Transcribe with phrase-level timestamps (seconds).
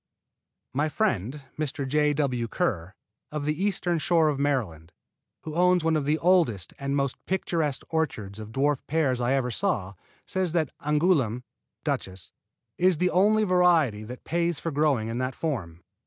[0.73, 1.87] My friend, Mr.
[1.87, 2.11] J.
[2.13, 2.47] W.
[2.47, 2.95] Kerr,
[3.31, 4.93] of the Eastern Shore of Maryland,
[5.43, 9.51] who owns one of the oldest and most picturesque orchards of dwarf pears I ever
[9.51, 9.93] saw,
[10.25, 11.43] says that Angouleme
[11.83, 12.31] (Duchess)
[12.79, 15.83] is the only variety that pays for growing in that form.